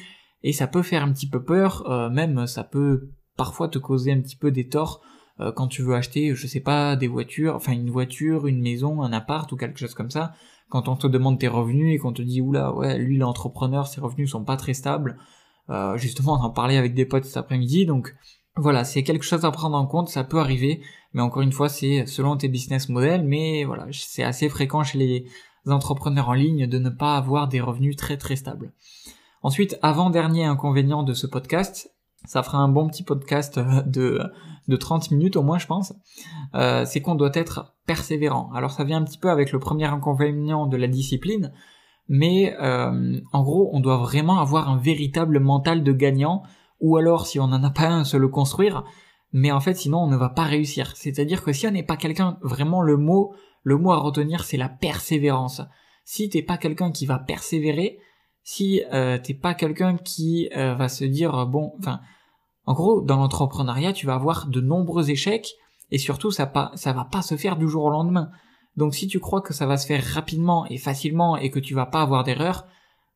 [0.46, 4.12] et ça peut faire un petit peu peur, euh, même ça peut parfois te causer
[4.12, 5.02] un petit peu des torts
[5.40, 9.02] euh, quand tu veux acheter, je sais pas, des voitures, enfin une voiture, une maison,
[9.02, 10.34] un appart ou quelque chose comme ça.
[10.70, 14.02] Quand on te demande tes revenus et qu'on te dit oula ouais lui l'entrepreneur ses
[14.02, 15.18] revenus sont pas très stables.
[15.72, 18.16] Euh, justement on en parlait avec des potes cet après-midi donc
[18.56, 20.80] voilà c'est quelque chose à prendre en compte ça peut arriver
[21.14, 25.00] mais encore une fois c'est selon tes business models mais voilà c'est assez fréquent chez
[25.00, 25.26] les
[25.66, 28.74] entrepreneurs en ligne de ne pas avoir des revenus très très stables.
[29.46, 31.94] Ensuite, avant-dernier inconvénient de ce podcast,
[32.26, 34.20] ça fera un bon petit podcast euh, de,
[34.68, 35.94] de 30 minutes au moins je pense,
[36.56, 38.50] euh, c'est qu'on doit être persévérant.
[38.56, 41.54] Alors ça vient un petit peu avec le premier inconvénient de la discipline,
[42.10, 46.42] mais euh, en gros on doit vraiment avoir un véritable mental de gagnant,
[46.80, 48.84] ou alors si on n'en a pas un, se le construire,
[49.32, 50.94] mais en fait sinon on ne va pas réussir.
[50.96, 54.58] C'est-à-dire que si on n'est pas quelqu'un, vraiment le mot, le mot à retenir c'est
[54.58, 55.62] la persévérance.
[56.04, 58.00] Si t'es pas quelqu'un qui va persévérer,
[58.46, 62.00] si euh, t'es pas quelqu'un qui euh, va se dire bon, enfin,
[62.66, 65.50] en gros, dans l'entrepreneuriat, tu vas avoir de nombreux échecs
[65.92, 68.30] et surtout ça pas, ça va pas se faire du jour au lendemain.
[68.78, 71.74] Donc si tu crois que ça va se faire rapidement et facilement et que tu
[71.74, 72.66] vas pas avoir d'erreur,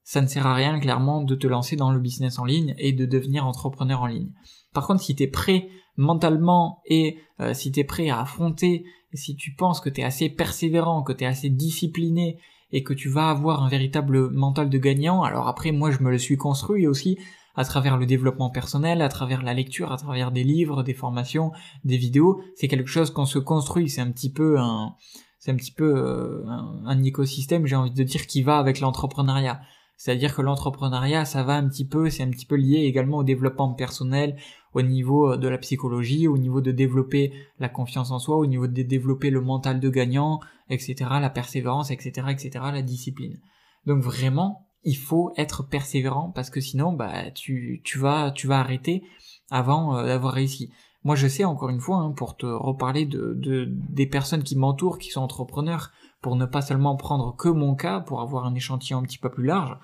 [0.04, 2.92] ça ne sert à rien clairement de te lancer dans le business en ligne et
[2.92, 4.32] de devenir entrepreneur en ligne.
[4.74, 8.84] Par contre, si tu es prêt mentalement et euh, si tu es prêt à affronter,
[9.13, 12.39] si tu penses que tu es assez persévérant, que tu es assez discipliné
[12.72, 16.12] et que tu vas avoir un véritable mental de gagnant, alors après moi je me
[16.12, 17.18] le suis construit aussi
[17.56, 21.52] à travers le développement personnel, à travers la lecture, à travers des livres, des formations,
[21.84, 24.96] des vidéos, c'est quelque chose qu'on se construit, c'est un petit peu un
[25.40, 28.82] c'est un petit peu euh, un, un écosystème, j'ai envie de dire qui va avec
[28.82, 29.62] l'entrepreneuriat.
[30.00, 33.24] C'est-à-dire que l'entrepreneuriat, ça va un petit peu, c'est un petit peu lié également au
[33.26, 34.38] développement personnel,
[34.74, 38.46] au niveau euh, de la psychologie, au niveau de développer la confiance en soi, au
[38.46, 43.42] niveau de développer le mental de gagnant, etc., la persévérance, etc., etc., la discipline.
[43.88, 49.04] Donc vraiment, il faut être persévérant parce que sinon, bah, tu, vas, arrêter
[49.52, 50.72] avant euh, d'avoir réussi.
[51.04, 54.56] Moi, je sais encore une fois, hein, pour te reparler de, de des personnes qui
[54.56, 58.56] m'entourent, qui sont entrepreneurs, pour ne pas seulement prendre que mon cas, pour avoir un
[58.56, 59.78] échantillon un petit peu plus large,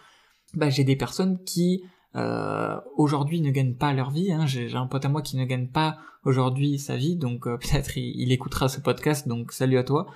[0.54, 1.84] bah, j'ai des personnes qui
[2.16, 4.32] euh, aujourd'hui ne gagnent pas leur vie.
[4.32, 4.46] Hein.
[4.46, 7.98] J'ai un pote à moi qui ne gagne pas aujourd'hui sa vie, donc euh, peut-être
[7.98, 10.08] il, écoutera ce podcast, donc salut à toi.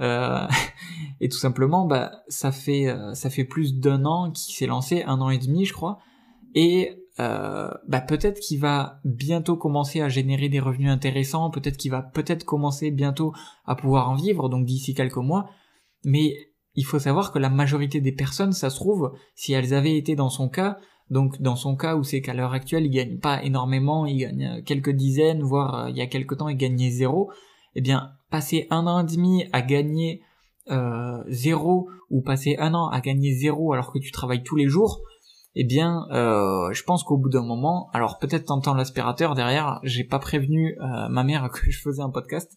[0.00, 0.46] Euh,
[1.20, 5.02] et tout simplement, bah ça fait euh, ça fait plus d'un an qu'il s'est lancé,
[5.04, 5.98] un an et demi je crois,
[6.54, 11.90] et euh, bah peut-être qu'il va bientôt commencer à générer des revenus intéressants, peut-être qu'il
[11.90, 13.32] va peut-être commencer bientôt
[13.64, 15.48] à pouvoir en vivre, donc d'ici quelques mois.
[16.04, 16.34] Mais
[16.74, 20.14] il faut savoir que la majorité des personnes, ça se trouve, si elles avaient été
[20.14, 23.42] dans son cas, donc dans son cas où c'est qu'à l'heure actuelle il gagne pas
[23.42, 27.30] énormément, il gagne quelques dizaines, voire euh, il y a quelques temps il gagnait zéro,
[27.74, 30.20] eh bien passer un an et demi à gagner
[30.70, 34.68] euh, zéro ou passer un an à gagner zéro alors que tu travailles tous les
[34.68, 35.00] jours,
[35.58, 40.04] eh bien, euh, je pense qu'au bout d'un moment, alors peut-être t'entends l'aspirateur derrière, j'ai
[40.04, 42.52] pas prévenu euh, ma mère que je faisais un podcast,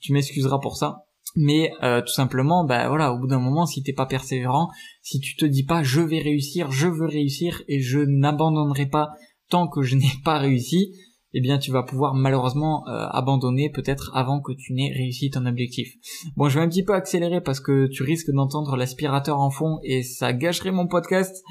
[0.00, 1.04] tu m'excuseras pour ça,
[1.36, 4.70] mais euh, tout simplement, bah voilà, au bout d'un moment, si t'es pas persévérant,
[5.02, 9.10] si tu te dis pas je vais réussir, je veux réussir et je n'abandonnerai pas
[9.50, 10.94] tant que je n'ai pas réussi,
[11.34, 15.92] eh bien tu vas pouvoir malheureusement abandonner peut-être avant que tu n'aies réussi ton objectif.
[16.34, 19.80] Bon, je vais un petit peu accélérer parce que tu risques d'entendre l'aspirateur en fond
[19.82, 21.44] et ça gâcherait mon podcast.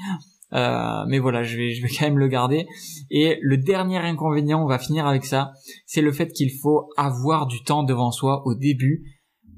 [0.52, 2.66] Euh, mais voilà, je vais, je vais quand même le garder.
[3.10, 5.52] Et le dernier inconvénient, on va finir avec ça,
[5.86, 9.04] c'est le fait qu'il faut avoir du temps devant soi au début,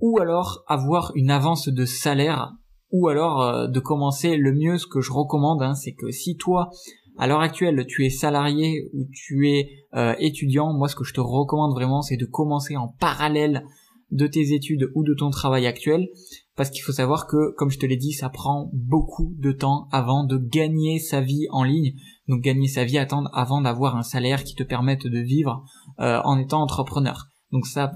[0.01, 2.53] ou alors avoir une avance de salaire,
[2.91, 4.79] ou alors euh, de commencer le mieux.
[4.79, 6.71] Ce que je recommande, hein, c'est que si toi,
[7.19, 11.13] à l'heure actuelle, tu es salarié ou tu es euh, étudiant, moi ce que je
[11.13, 13.65] te recommande vraiment, c'est de commencer en parallèle
[14.11, 16.09] de tes études ou de ton travail actuel,
[16.61, 19.89] parce qu'il faut savoir que, comme je te l'ai dit, ça prend beaucoup de temps
[19.93, 21.95] avant de gagner sa vie en ligne,
[22.29, 25.65] donc gagner sa vie attendre avant d'avoir un salaire qui te permette de vivre
[26.01, 27.29] euh, en étant entrepreneur.
[27.51, 27.93] Donc ça,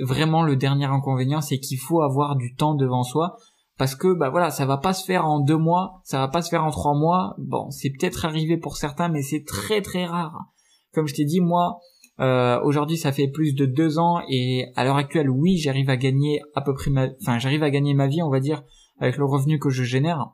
[0.00, 3.36] vraiment le dernier inconvénient, c'est qu'il faut avoir du temps devant soi,
[3.76, 6.40] parce que bah voilà, ça va pas se faire en deux mois, ça va pas
[6.40, 7.34] se faire en trois mois.
[7.36, 10.46] Bon, c'est peut-être arrivé pour certains, mais c'est très très rare.
[10.94, 11.78] Comme je t'ai dit, moi,
[12.22, 15.96] euh, Aujourd'hui, ça fait plus de deux ans et à l'heure actuelle, oui, j'arrive à
[15.96, 18.62] gagner à peu près ma, enfin, j'arrive à gagner ma vie, on va dire,
[18.98, 20.30] avec le revenu que je génère.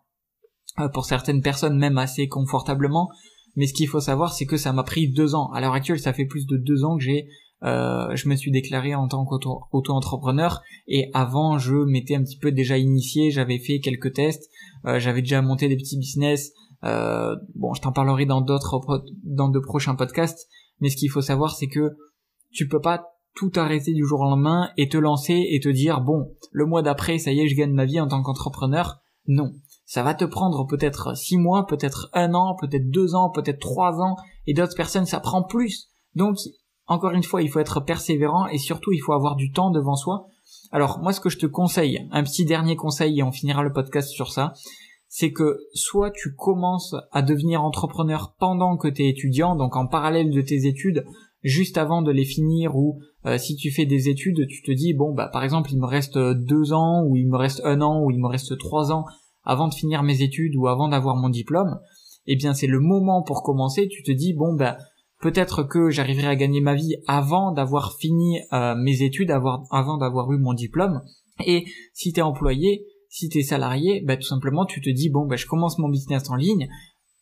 [0.78, 3.08] Euh, pour certaines personnes, même assez confortablement.
[3.56, 5.50] Mais ce qu'il faut savoir, c'est que ça m'a pris deux ans.
[5.52, 7.26] À l'heure actuelle, ça fait plus de deux ans que j'ai,
[7.64, 12.52] euh, je me suis déclaré en tant qu'auto-entrepreneur et avant, je m'étais un petit peu
[12.52, 13.30] déjà initié.
[13.30, 14.48] J'avais fait quelques tests,
[14.86, 16.52] euh, j'avais déjà monté des petits business.
[16.84, 20.48] Euh, bon, je t'en parlerai dans d'autres dans de prochains podcasts
[20.80, 21.96] mais ce qu'il faut savoir, c'est que
[22.50, 26.00] tu peux pas tout arrêter du jour au lendemain et te lancer et te dire
[26.00, 29.00] bon, le mois d'après, ça y est, je gagne ma vie en tant qu'entrepreneur.
[29.26, 29.52] Non.
[29.84, 34.00] Ça va te prendre peut-être six mois, peut-être un an, peut-être deux ans, peut-être trois
[34.00, 35.88] ans, et d'autres personnes, ça prend plus.
[36.14, 36.36] Donc,
[36.86, 39.94] encore une fois, il faut être persévérant et surtout, il faut avoir du temps devant
[39.94, 40.26] soi.
[40.72, 43.72] Alors, moi, ce que je te conseille, un petit dernier conseil et on finira le
[43.72, 44.52] podcast sur ça,
[45.08, 49.86] c'est que soit tu commences à devenir entrepreneur pendant que tu es étudiant, donc en
[49.86, 51.04] parallèle de tes études,
[51.42, 54.92] juste avant de les finir, ou euh, si tu fais des études, tu te dis,
[54.92, 58.02] bon, bah par exemple, il me reste deux ans, ou il me reste un an,
[58.04, 59.04] ou il me reste trois ans
[59.44, 61.78] avant de finir mes études, ou avant d'avoir mon diplôme,
[62.26, 64.76] eh bien c'est le moment pour commencer, tu te dis, bon, bah
[65.22, 70.30] peut-être que j'arriverai à gagner ma vie avant d'avoir fini euh, mes études, avant d'avoir
[70.32, 71.00] eu mon diplôme,
[71.46, 75.26] et si tu employé, si tu es salarié, bah, tout simplement, tu te dis, bon,
[75.26, 76.68] bah, je commence mon business en ligne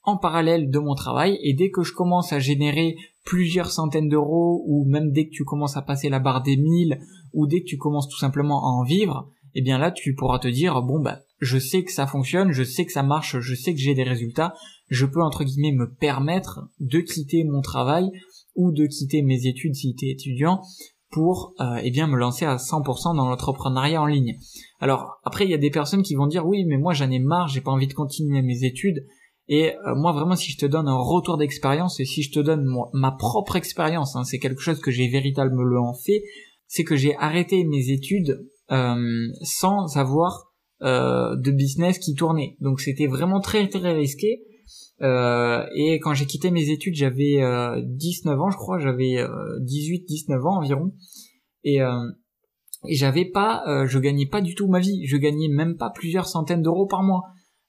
[0.06, 2.94] en parallèle de mon travail et dès que je commence à générer
[3.24, 7.00] plusieurs centaines d'euros ou même dès que tu commences à passer la barre des 1000
[7.32, 10.38] ou dès que tu commences tout simplement à en vivre, eh bien là, tu pourras
[10.38, 13.54] te dire, bon, bah, je sais que ça fonctionne, je sais que ça marche, je
[13.54, 14.54] sais que j'ai des résultats,
[14.88, 18.08] je peux, entre guillemets, me permettre de quitter mon travail
[18.54, 20.62] ou de quitter mes études si tu es étudiant
[21.10, 24.36] pour euh, eh bien me lancer à 100% dans l'entrepreneuriat en ligne.
[24.80, 27.18] Alors après il y a des personnes qui vont dire oui mais moi j'en ai
[27.18, 29.06] marre, j'ai pas envie de continuer mes études
[29.48, 32.40] et euh, moi vraiment si je te donne un retour d'expérience et si je te
[32.40, 36.22] donne ma propre expérience, hein, c'est quelque chose que j'ai véritablement fait,
[36.66, 42.56] c'est que j'ai arrêté mes études euh, sans avoir euh, de business qui tournait.
[42.60, 44.42] Donc c'était vraiment très très risqué.
[45.02, 47.38] Euh, et quand j'ai quitté mes études, j'avais
[47.84, 49.16] 19 ans, je crois, j'avais
[49.62, 50.92] 18-19 ans environ.
[51.62, 51.78] Et,
[52.90, 55.04] j'avais pas, je gagnais pas du tout ma vie.
[55.06, 57.22] Je gagnais même pas plusieurs centaines d'euros par mois.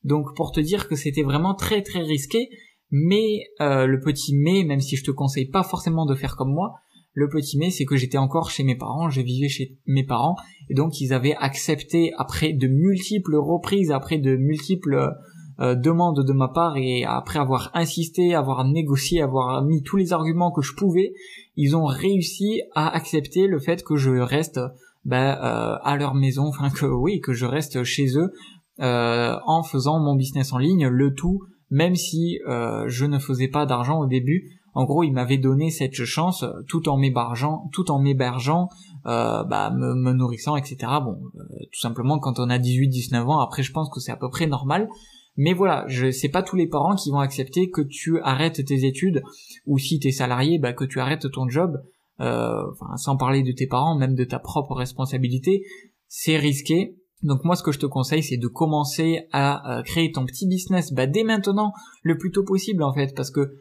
[0.04, 2.50] Donc pour te dire que c'était vraiment très très risqué.
[2.90, 6.76] Mais le petit mais, même si je te conseille pas forcément de faire comme moi,
[7.20, 10.36] le petit mais, c'est que j'étais encore chez mes parents, je vivais chez mes parents,
[10.70, 15.16] et donc ils avaient accepté après de multiples reprises, après de multiples
[15.60, 20.14] euh, demandes de ma part, et après avoir insisté, avoir négocié, avoir mis tous les
[20.14, 21.12] arguments que je pouvais,
[21.56, 24.60] ils ont réussi à accepter le fait que je reste
[25.12, 28.32] euh, à leur maison, enfin que oui, que je reste chez eux
[28.80, 33.66] euh, en faisant mon business en ligne, le tout, même si je ne faisais pas
[33.66, 38.00] d'argent au début, en gros, il m'avait donné cette chance tout en m'hébergeant, tout en
[38.00, 38.70] m'hébergeant,
[39.08, 40.78] euh, bah, me, nourrissant, etc.
[41.04, 44.18] Bon, euh, tout simplement quand on a 18-19 ans, après je pense que c'est à
[44.18, 44.88] peu près normal.
[45.36, 48.86] Mais voilà, je sais pas tous les parents qui vont accepter que tu arrêtes tes
[48.86, 49.24] études
[49.66, 51.82] ou si t'es salarié, bah que tu arrêtes ton job.
[52.20, 52.64] Euh,
[52.96, 55.64] sans parler de tes parents, même de ta propre responsabilité,
[56.08, 56.98] c'est risqué.
[57.24, 60.94] Donc moi, ce que je te conseille, c'est de commencer à créer ton petit business
[60.94, 63.52] bah, dès maintenant, le plus tôt possible en fait, parce que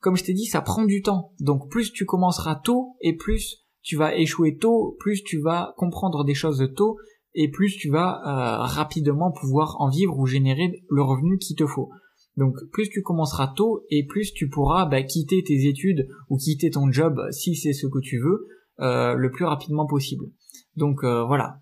[0.00, 1.32] comme je t'ai dit, ça prend du temps.
[1.40, 6.24] Donc plus tu commenceras tôt et plus tu vas échouer tôt, plus tu vas comprendre
[6.24, 6.96] des choses tôt
[7.34, 11.66] et plus tu vas euh, rapidement pouvoir en vivre ou générer le revenu qu'il te
[11.66, 11.90] faut.
[12.36, 16.70] Donc plus tu commenceras tôt et plus tu pourras bah, quitter tes études ou quitter
[16.70, 18.46] ton job si c'est ce que tu veux
[18.80, 20.26] euh, le plus rapidement possible.
[20.76, 21.60] Donc euh, voilà.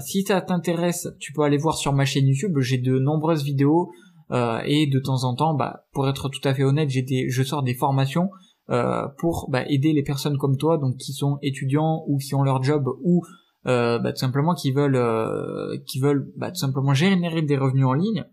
[0.00, 2.58] si ça t'intéresse, tu peux aller voir sur ma chaîne YouTube.
[2.60, 3.90] J'ai de nombreuses vidéos
[4.30, 7.42] euh, et de temps en temps, bah, pour être tout à fait honnête, j'ai je
[7.42, 8.30] sors des formations
[8.70, 12.42] euh, pour bah, aider les personnes comme toi, donc qui sont étudiants ou qui ont
[12.42, 13.22] leur job ou
[13.66, 17.94] euh, bah, tout simplement qui veulent euh, qui veulent tout simplement générer des revenus en
[17.94, 18.24] ligne.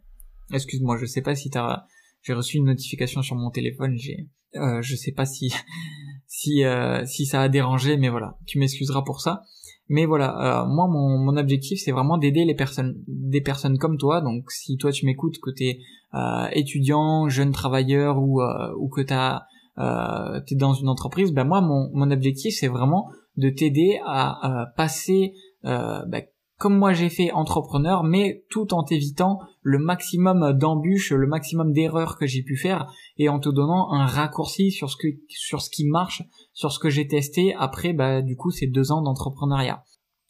[0.54, 1.86] Excuse-moi, je sais pas si t'as
[2.22, 5.54] j'ai reçu une notification sur mon téléphone, j'ai euh, je sais pas si
[6.28, 9.44] si euh, si ça a dérangé, mais voilà, tu m'excuseras pour ça.
[9.88, 13.98] Mais voilà, euh, moi mon, mon objectif c'est vraiment d'aider les personnes, des personnes comme
[13.98, 14.22] toi.
[14.22, 15.80] Donc si toi tu m'écoutes, que t'es
[16.16, 19.44] euh, étudiant, jeune travailleur ou euh, ou que t'as
[19.78, 24.62] euh, t'es dans une entreprise, ben moi mon mon objectif c'est vraiment de t'aider à,
[24.62, 26.24] à passer ben,
[26.58, 32.18] comme moi j'ai fait entrepreneur, mais tout en t'évitant le maximum d'embûches, le maximum d'erreurs
[32.18, 32.88] que j'ai pu faire,
[33.18, 36.80] et en te donnant un raccourci sur ce que sur ce qui marche, sur ce
[36.80, 39.84] que j'ai testé après bah du coup ces deux ans d'entrepreneuriat.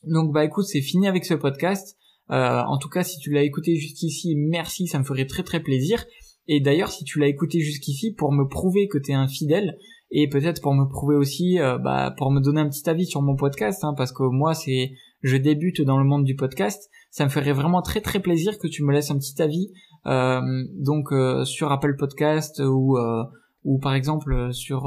[0.04, 1.98] Donc bah écoute c'est fini avec ce podcast.
[2.32, 5.62] Euh, en tout cas si tu l'as écouté jusqu'ici merci ça me ferait très très
[5.62, 6.06] plaisir.
[6.48, 9.78] Et d'ailleurs si tu l'as écouté jusqu'ici pour me prouver que tu es un fidèle
[10.10, 13.22] et peut-être pour me prouver aussi euh, bah pour me donner un petit avis sur
[13.22, 14.94] mon podcast hein, parce que moi c'est
[15.26, 18.68] je débute dans le monde du podcast, ça me ferait vraiment très très plaisir que
[18.68, 19.72] tu me laisses un petit avis
[20.06, 20.42] euh,
[20.78, 23.24] donc euh, sur Apple Podcast ou euh,
[23.64, 24.84] ou par exemple sur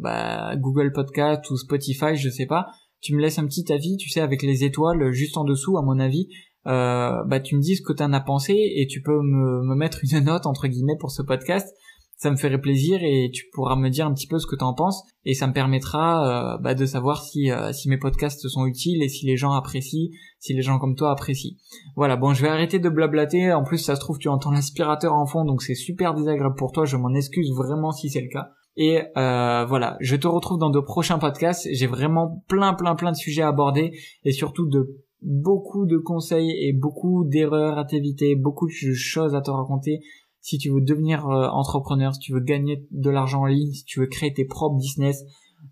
[0.00, 2.66] bah, Google Podcast ou Spotify, je sais pas.
[3.00, 5.82] Tu me laisses un petit avis, tu sais, avec les étoiles juste en dessous, à
[5.82, 6.28] mon avis.
[6.64, 9.76] bah tu me dis ce que tu en as pensé et tu peux me, me
[9.76, 11.72] mettre une note entre guillemets pour ce podcast
[12.18, 14.64] ça me ferait plaisir et tu pourras me dire un petit peu ce que tu
[14.64, 18.48] en penses et ça me permettra euh, bah, de savoir si, euh, si mes podcasts
[18.48, 21.54] sont utiles et si les gens apprécient, si les gens comme toi apprécient.
[21.94, 23.52] Voilà, bon, je vais arrêter de blablater.
[23.52, 26.72] En plus, ça se trouve, tu entends l'aspirateur en fond, donc c'est super désagréable pour
[26.72, 26.84] toi.
[26.84, 28.50] Je m'en excuse vraiment si c'est le cas.
[28.76, 31.68] Et euh, voilà, je te retrouve dans de prochains podcasts.
[31.72, 33.92] J'ai vraiment plein, plein, plein de sujets à aborder
[34.24, 39.40] et surtout de beaucoup de conseils et beaucoup d'erreurs à t'éviter, beaucoup de choses à
[39.40, 40.00] te raconter
[40.48, 43.84] si tu veux devenir euh, entrepreneur, si tu veux gagner de l'argent en ligne, si
[43.84, 45.22] tu veux créer tes propres business,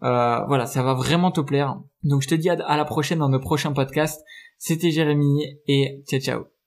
[0.03, 1.81] euh, voilà, ça va vraiment te plaire.
[2.03, 4.23] Donc je te dis à, à la prochaine dans nos prochains podcasts.
[4.59, 6.56] C'était Jérémy et ciao ciao.